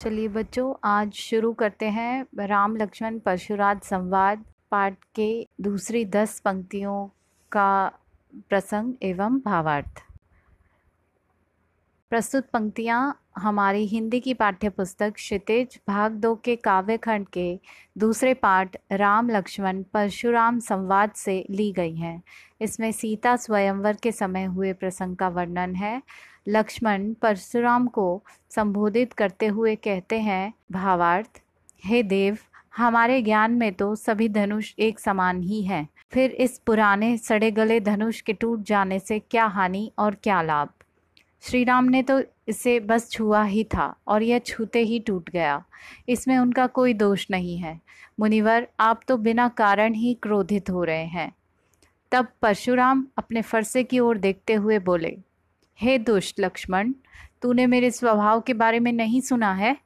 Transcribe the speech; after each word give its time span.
चलिए 0.00 0.28
बच्चों, 0.28 0.72
आज 0.84 1.12
शुरू 1.12 1.52
करते 1.52 1.88
हैं 1.88 2.46
राम 2.46 2.76
लक्ष्मण 2.76 3.18
परशुराज 3.18 3.80
संवाद 3.80 4.44
पाठ 4.70 4.94
के 5.14 5.46
दूसरी 5.60 6.04
दस 6.04 6.38
पंक्तियों 6.40 7.06
का 7.52 7.92
प्रसंग 8.50 8.94
एवं 9.02 9.38
भावार्थ। 9.38 10.00
प्रस्तुत 12.12 12.46
पंक्तियाँ 12.52 13.02
हमारी 13.38 13.86
हिंदी 13.86 14.20
की 14.20 14.34
पाठ्य 14.34 14.68
पुस्तक 14.68 15.12
क्षितिज 15.14 15.78
भाग 15.88 16.12
दो 16.12 16.34
के 16.34 16.56
काव्य 16.56 16.96
खंड 16.96 17.28
के 17.28 17.60
दूसरे 17.98 18.34
पाठ 18.34 18.76
राम 18.92 19.30
लक्ष्मण 19.30 19.82
परशुराम 19.82 20.58
संवाद 20.60 21.12
से 21.16 21.44
ली 21.50 21.70
गई 21.72 21.94
हैं। 21.96 22.22
इसमें 22.60 22.90
सीता 22.92 23.36
स्वयंवर 23.36 23.96
के 24.02 24.12
समय 24.12 24.44
हुए 24.44 24.72
प्रसंग 24.72 25.16
का 25.16 25.28
वर्णन 25.28 25.74
है। 25.74 26.00
लक्ष्मण 26.48 27.12
परशुराम 27.12 27.86
को 27.86 28.22
संबोधित 28.50 29.12
करते 29.12 29.46
हुए 29.46 29.74
कहते 29.76 30.20
हैं, 30.20 30.54
भावार्थ, 30.72 31.42
हे 31.84 32.02
देव, 32.02 32.38
हमारे 32.76 33.22
ज्ञान 33.22 33.52
में 33.52 33.72
तो 33.72 33.94
सभी 33.94 34.28
धनुष 34.28 34.74
एक 34.78 35.00
समान 35.00 35.42
ही 35.42 35.62
हैं। 35.62 35.88
फिर 36.10 36.30
इस 36.30 36.58
पुराने 36.58 37.16
सड़े 37.18 37.50
गले 37.50 37.80
धनुष 37.80 38.20
के 38.20 38.32
टूट 38.32 38.62
जाने 38.62 38.98
से 38.98 39.18
क्या 39.18 39.44
हानि 39.44 39.92
और 39.98 40.14
क्या 40.14 40.42
लाभ? 40.42 40.68
श्री 41.40 41.64
राम 41.64 41.84
ने 41.84 42.02
तो 42.02 42.22
इसे 42.48 42.80
बस 42.80 43.10
छुआ 43.10 43.44
ही 43.44 43.64
था 43.64 43.94
और 44.06 44.22
यह 44.22 44.38
छूते 44.38 44.78
ही 44.78 45.00
टूट 45.00 45.30
गया। 45.30 45.64
इसमें 46.08 46.38
उनका 46.38 46.66
कोई 46.66 46.94
दोष 46.94 47.26
नहीं 47.30 47.58
है। 47.58 47.80
मुनिवर, 48.20 48.68
आप 48.80 49.00
तो 49.08 49.16
बिना 49.16 49.48
कारण 49.48 49.94
ही 49.94 50.14
क्रोधित 50.14 50.70
हो 50.70 50.84
रहे 50.84 51.04
हैं। 51.04 51.32
तब 52.12 52.26
परशुराम 52.42 53.06
अपने 53.18 53.42
फरसे 53.42 53.84
की 53.84 53.98
ओर 53.98 54.18
देखते 54.18 54.54
हुए 54.54 54.78
बोले 54.78 55.18
हे 55.82 55.98
दुष्ट 55.98 56.40
लक्ष्मण, 56.40 56.92
तूने 57.42 57.66
मेरे 57.66 57.90
स्वभाव 57.90 58.40
के 58.40 58.54
बारे 58.54 58.78
में 58.78 58.92
नहीं 58.92 59.20
सुना 59.20 59.52
है? 59.52 59.76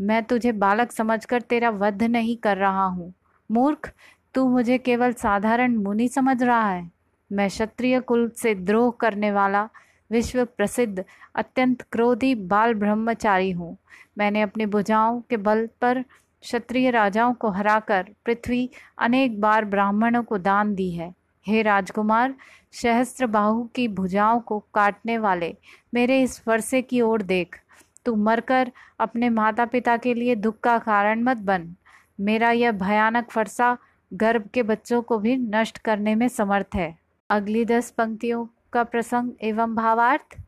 मैं 0.00 0.24
तुझे 0.24 0.52
बालक 0.52 0.92
समझकर 0.92 1.40
तेरा 1.40 1.70
वध 1.70 2.02
नहीं 2.02 2.36
कर 2.36 2.56
रहा 2.56 2.84
हूँ। 2.84 3.14
मूर्ख, 3.50 3.92
तू 4.34 4.48
मुझे 4.48 4.78
केवल 4.78 5.12
साधारण 5.12 5.76
मुनि 5.76 6.08
समझ 6.08 6.42
रहा 6.42 6.70
है। 6.70 6.90
मैं 7.32 7.48
क्षत्रिय 7.48 8.00
कुल 8.00 8.28
से 8.36 8.54
द्रोह 8.54 8.90
करने 9.00 9.32
वाला 9.32 9.68
विश्व 10.10 10.44
प्रसिद्ध 10.44 11.04
अत्यंत 11.34 11.82
क्रोधी 11.82 12.34
बाल 12.34 12.74
ब्रह्मचारी 12.74 13.50
हूँ। 13.50 13.76
मैंने 14.18 14.42
अपनी 14.42 14.66
भुजाओं 14.66 15.20
के 15.20 15.36
बल 15.36 15.68
पर 15.80 16.02
क्षत्रिय 16.42 16.90
राजाओं 16.90 17.34
को 17.34 17.50
हराकर 17.50 18.06
पृथ्वी 18.24 18.70
अनेक 18.98 19.40
बार 19.40 19.64
ब्राह्मणों 19.64 20.22
को 20.22 20.38
दान 20.38 20.74
दी 20.74 20.90
है। 20.90 21.14
हे 21.46 21.62
राजकुमार 21.62 22.34
सहस्त्र 22.72 23.26
बाहु 23.26 23.62
की 23.74 23.88
भुजाओं 23.88 24.40
को 24.40 24.58
काटने 24.74 25.18
वाले 25.18 25.54
मेरे 25.94 26.22
इस 26.22 26.38
फरसे 26.40 26.82
की 26.82 27.00
ओर 27.00 27.22
देख। 27.22 27.58
तू 28.04 28.14
मरकर 28.16 28.70
अपने 29.00 29.28
माता 29.28 29.64
पिता 29.64 29.96
के 29.96 30.14
लिए 30.14 30.34
दुख 30.34 30.60
का 30.60 30.78
कारण 30.78 31.22
मत 31.22 31.36
बन। 31.36 31.74
मेरा 32.20 32.50
यह 32.50 32.72
भयानक 32.72 33.30
फरसा 33.30 33.76
गर्भ 34.12 34.48
के 34.54 34.62
बच्चों 34.62 35.02
को 35.02 35.18
भी 35.18 35.36
नष्ट 35.36 35.78
करने 35.78 36.14
में 36.14 36.28
समर्थ 36.28 36.74
है। 36.74 36.98
अगली 37.30 37.64
दस 37.64 37.90
पंक्तियों 37.90 38.46
का 38.72 38.84
प्रसंग 38.84 39.30
एवं 39.42 39.74
भावार्थ? 39.74 40.38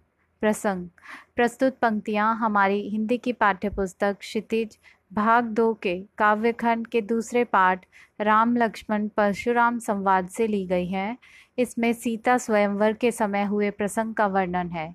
प्रसंग। 0.40 0.88
प्रस्तुत 1.36 1.78
पंक्तियाँ 1.78 2.36
हमारी 2.36 2.88
हिंदी 2.88 3.18
की 3.18 3.32
पाठ्यपुस्तक 3.32 4.16
क्षितिज 4.20 4.78
भाग 5.12 5.44
दो 5.44 5.74
के 5.74 6.04
काव्यखंड 6.18 6.86
के 6.86 7.00
दूसरे 7.00 7.44
पाठ 7.44 7.86
राम 8.20 8.56
लक्ष्मण 8.56 9.08
परशुराम 9.08 9.78
संवाद 9.78 10.28
से 10.28 10.46
ली 10.46 10.66
गई 10.66 10.86
है। 10.86 11.16
इसमें 11.58 11.92
सीता 11.92 12.38
स्वयंवर 12.38 12.92
के 12.92 13.10
समय 13.10 13.44
हुए 13.44 13.70
प्रसंग 13.70 14.14
का 14.14 14.26
वर्णन 14.26 14.70
है। 14.70 14.94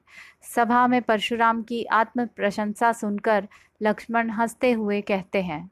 सभा 0.55 0.87
में 0.87 1.01
परशुराम 1.01 1.63
की 1.63 1.83
आत्म 1.83 2.25
प्रशंसा 2.25 2.91
सुनकर 2.91 3.47
लक्ष्मण 3.81 4.29
हँसते 4.29 4.71
हुए 4.71 5.01
कहते 5.01 5.41
हैं, 5.41 5.69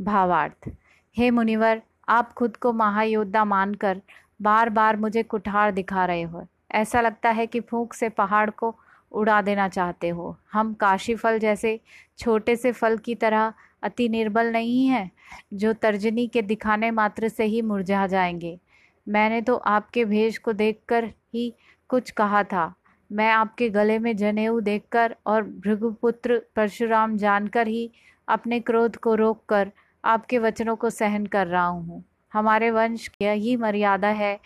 भावार्थ, 0.00 0.70
हे 1.16 1.30
मुनिवर, 1.30 1.82
आप 2.08 2.32
खुद 2.32 2.56
को 2.56 2.72
महायोद्धा 2.72 3.44
मानकर 3.44 4.00
बार 4.42 4.70
बार 4.70 4.96
मुझे 4.96 5.22
कुठार 5.22 5.72
दिखा 5.72 6.04
रहे 6.04 6.22
हो। 6.22 6.46
ऐसा 6.72 7.00
लगता 7.00 7.30
है 7.30 7.46
कि 7.46 7.60
फूंक 7.60 7.92
से 7.92 8.08
पहाड़ 8.08 8.50
को 8.50 8.74
उड़ा 9.12 9.42
देना 9.42 9.68
चाहते 9.68 10.08
हो। 10.08 10.36
हम 10.52 10.74
काशी 10.74 11.14
फल 11.14 11.38
जैसे 11.38 11.80
छोटे 12.18 12.56
से 12.56 12.72
फल 12.72 12.98
की 12.98 13.14
तरह 13.14 13.52
अति 13.82 14.08
निर्बल 14.08 14.46
नहीं 14.46 14.86
हैं, 14.86 15.10
जो 15.54 15.72
तर्जनी 15.72 16.26
के 16.26 16.42
दिखाने 16.42 16.90
मात्र 16.90 17.28
से 17.28 17.44
ही 17.44 17.62
मुरझा 17.62 18.06
जाएँगे। 18.06 18.60
मैंने 19.08 19.40
तो 19.40 19.56
आपके 19.56 20.04
भेष 20.04 20.38
को 20.38 20.52
देखकर 20.52 21.04
ही 21.04 21.54
कुछ 21.88 22.10
कहा 22.10 22.42
था। 22.42 22.74
मैं 23.12 23.30
आपके 23.30 23.70
गले 23.70 23.98
में 23.98 24.16
जनेऊ 24.16 24.60
देखकर 24.60 25.16
और 25.26 25.42
भृगुपुत्र 25.42 26.42
परशुराम 26.56 27.16
जानकर 27.16 27.66
ही 27.68 27.90
अपने 28.28 28.60
क्रोध 28.60 28.96
को 28.96 29.14
रोककर 29.14 29.70
आपके 30.04 30.38
वचनों 30.38 30.76
को 30.76 30.90
सहन 30.90 31.26
कर 31.26 31.46
रहा 31.46 31.66
हूँ। 31.66 32.04
हमारे 32.32 32.70
वंश 32.70 33.08
की 33.08 33.24
यही 33.24 33.56
मर्यादा 33.56 34.08
है 34.08 34.40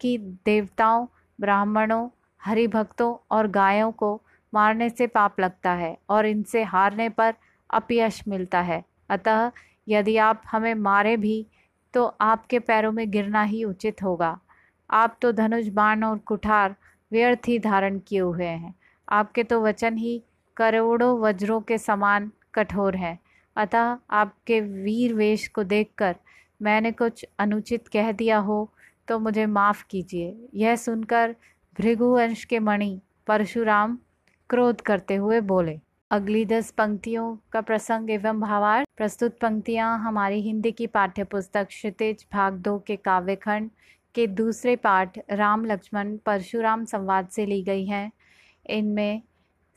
कि 0.00 0.18
देवताओं, 0.18 1.06
ब्राह्मणों 1.40 2.08
हरिभक्तों 2.46 3.14
और 3.30 3.48
गायों 3.48 3.90
को 3.92 4.20
मारने 4.52 4.88
से 4.90 5.06
पाप 5.06 5.40
लगता 5.40 5.72
है 5.72 5.96
और 6.10 6.26
इनसे 6.26 6.62
हारने 6.62 7.08
पर 7.08 7.34
अपयश 7.70 8.22
मिलता 8.28 8.60
है। 8.60 8.82
अतः 9.10 9.50
यदि 9.88 10.16
आप 10.16 10.42
हमें 10.50 10.74
मारे 10.74 11.16
भी 11.16 11.46
तो 11.94 12.04
आपके 12.20 12.58
पैरों 12.58 12.92
में 12.92 13.10
गिरना 13.10 13.42
ही 13.42 13.64
उचित 13.64 14.02
होगा। 14.02 14.38
आप 14.90 15.16
तो 15.22 15.32
धनुष, 15.32 15.68
बाण 15.68 16.04
और 16.04 16.18
कुठार 16.18 16.74
व्यर्थ 17.12 17.48
ही 17.48 17.58
धारण 17.58 17.98
किए 17.98 18.20
हुए 18.20 18.44
हैं। 18.44 18.74
आपके 19.08 19.44
तो 19.44 19.60
वचन 19.62 19.96
ही 19.96 20.22
करोड़ों 20.56 21.18
वज्रों 21.20 21.60
के 21.60 21.78
समान 21.78 22.30
कठोर 22.54 22.96
हैं। 22.96 23.18
अतः 23.56 23.96
आपके 24.10 24.60
वीर 24.60 25.14
वेश 25.14 25.46
को 25.48 25.64
देखकर 25.64 26.16
मैंने 26.60 26.92
कुछ 26.92 27.24
अनुचित 27.38 27.88
कह 27.88 28.12
दिया 28.12 28.38
हो 28.38 28.68
तो 29.08 29.18
मुझे 29.18 29.46
माफ़ 29.46 29.84
कीजिए। 29.90 30.48
यह 30.54 30.76
सुनकर 30.76 31.34
भृगुवंश 31.78 32.44
के 32.44 32.58
मणि 32.58 33.00
परशुराम 33.26 33.98
क्रोध 34.50 34.80
करते 34.80 35.14
हुए 35.14 35.40
बोले, 35.40 35.78
अगली 36.10 36.44
दस 36.44 36.70
पंक्तियों 36.70 37.36
का 37.52 37.60
प्रसंग 37.60 38.10
एवं 38.10 38.40
भावार्थ, 38.40 38.88
प्रस्तुत 38.96 39.38
पंक्तियाँ 39.38 39.98
हमारी 39.98 40.40
हिंदी 40.42 40.72
की 40.72 40.86
पाठ्य 40.86 41.24
पुस्तक 41.24 41.66
क्षितिज 41.66 42.24
भाग 42.32 42.54
दो 42.58 42.78
के 42.78 42.96
काव्यखंड 42.96 43.70
के 44.14 44.26
दूसरे 44.26 44.76
पाठ 44.76 45.18
राम 45.30 45.64
लक्ष्मण 45.64 46.16
परशुराम 46.16 46.84
संवाद 46.84 47.28
से 47.28 47.46
ली 47.46 47.62
गई 47.62 47.84
हैं। 47.86 48.10
इनमें 48.66 49.22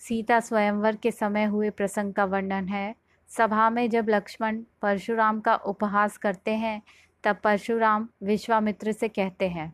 सीता 0.01 0.39
स्वयंवर 0.39 0.95
के 0.95 1.11
समय 1.11 1.45
हुए 1.45 1.69
प्रसंग 1.69 2.13
का 2.13 2.25
वर्णन 2.25 2.67
है। 2.67 2.95
सभा 3.29 3.69
में 3.69 3.89
जब 3.89 4.09
लक्ष्मण 4.09 4.61
परशुराम 4.81 5.39
का 5.39 5.55
उपहास 5.55 6.17
करते 6.17 6.51
हैं, 6.51 6.81
तब 7.23 7.39
परशुराम 7.43 8.07
विश्वामित्र 8.23 8.91
से 8.91 9.07
कहते 9.07 9.49
हैं, 9.49 9.73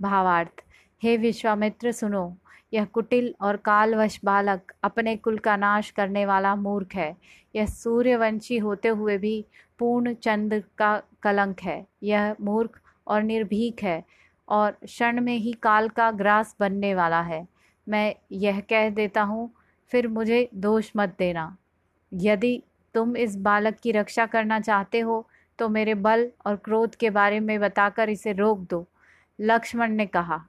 भावार्थ 0.00 0.62
हे 1.02 1.16
विश्वामित्र, 1.16 1.90
सुनो, 1.92 2.36
यह 2.72 2.84
कुटिल 2.84 3.34
और 3.40 3.56
कालवश 3.56 4.18
बालक 4.24 4.72
अपने 4.84 5.14
कुल 5.16 5.36
का 5.38 5.56
नाश 5.56 5.90
करने 5.90 6.24
वाला 6.26 6.54
मूर्ख 6.56 6.94
है। 6.94 7.16
यह 7.54 7.66
सूर्यवंशी 7.66 8.58
होते 8.58 8.88
हुए 8.88 9.16
भी 9.18 9.44
पूर्ण 9.80 10.14
चंद्र 10.14 10.62
का 10.78 10.96
कलंक 11.22 11.60
है। 11.60 11.84
यह 12.02 12.34
मूर्ख 12.40 12.80
और 13.06 13.22
निर्भीक 13.22 13.82
है 13.82 14.02
और 14.48 14.70
क्षण 14.84 15.20
में 15.20 15.36
ही 15.36 15.52
काल 15.62 15.88
का 15.88 16.10
ग्रास 16.12 16.54
बनने 16.60 16.94
वाला 16.94 17.20
है। 17.22 17.46
मैं 17.86 18.14
यह 18.32 18.60
कह 18.60 18.90
देता 18.90 19.22
हूँ, 19.22 19.50
फिर 19.92 20.08
मुझे 20.08 20.48
दोष 20.56 20.90
मत 20.96 21.14
देना। 21.18 21.56
यदि 22.12 22.62
तुम 22.94 23.16
इस 23.16 23.36
बालक 23.38 23.78
की 23.82 23.92
रक्षा 23.92 24.26
करना 24.26 24.60
चाहते 24.60 25.00
हो 25.00 25.26
तो 25.58 25.68
मेरे 25.68 25.94
बल 25.96 26.28
और 26.46 26.56
क्रोध 26.56 26.94
के 26.94 27.10
बारे 27.10 27.40
में 27.40 27.58
बताकर 27.60 28.08
इसे 28.10 28.32
रोक 28.34 28.58
दो, 28.60 28.86
लक्ष्मण 29.38 29.92
ने 29.92 30.06
कहा। 30.06 30.44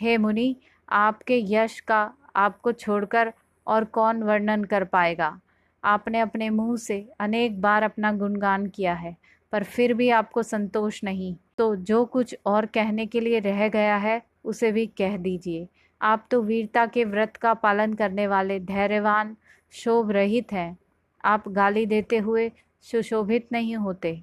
हे 0.00 0.16
मुनि, 0.18 0.56
आपके 0.88 1.40
यश 1.46 1.80
का 1.80 2.12
आपको 2.36 2.72
छोड़कर 2.72 3.32
और 3.66 3.84
कौन 3.84 4.22
वर्णन 4.22 4.64
कर 4.64 4.84
पाएगा? 4.84 5.40
आपने 5.84 6.20
अपने 6.20 6.50
मुँह 6.50 6.76
से 6.76 7.08
अनेक 7.20 7.60
बार 7.60 7.82
अपना 7.82 8.12
गुणगान 8.12 8.66
किया 8.66 8.94
है, 8.94 9.16
पर 9.52 9.64
फिर 9.64 9.94
भी 9.94 10.08
आपको 10.10 10.42
संतोष 10.42 11.04
नहीं। 11.04 11.34
तो 11.58 11.74
जो 11.76 12.04
कुछ 12.04 12.36
और 12.46 12.66
कहने 12.66 13.06
के 13.06 13.20
लिए 13.20 13.38
रह 13.38 13.68
गया 13.68 13.96
है, 13.96 14.22
उसे 14.44 14.72
भी 14.72 14.86
कह 14.86 15.16
दीजिए। 15.16 15.68
आप 16.00 16.26
तो 16.30 16.42
वीरता 16.42 16.86
के 16.86 17.04
व्रत 17.04 17.36
का 17.36 17.54
पालन 17.54 17.94
करने 17.94 18.26
वाले 18.26 18.60
धैर्यवान, 18.60 19.36
शोभ 19.72 20.10
रहित 20.10 20.52
हैं। 20.52 20.76
आप 21.24 21.48
गाली 21.48 21.86
देते 21.86 22.18
हुए 22.18 22.50
सुशोभित 22.84 23.48
नहीं 23.52 23.76
होते। 23.76 24.22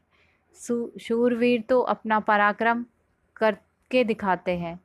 शूरवीर 1.02 1.62
तो 1.62 1.80
अपना 1.82 2.20
पराक्रम 2.20 2.86
करके 3.36 4.04
दिखाते 4.04 4.58
हैं। 4.58 4.80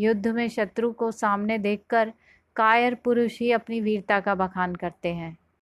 युद्ध 0.00 0.26
में 0.26 0.48
शत्रु 0.48 0.92
को 0.92 1.10
सामने 1.10 1.58
देखकर 1.58 2.12
कायर 2.56 2.94
पुरुष 2.94 3.38
ही 3.40 3.52
अपनी 3.52 3.80
वीरता 3.80 4.20
का 4.20 4.34
बखान 4.34 4.74
करते 4.74 5.08
हैं। 5.08 5.36